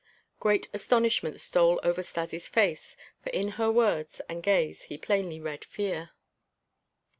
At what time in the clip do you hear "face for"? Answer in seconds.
2.49-3.29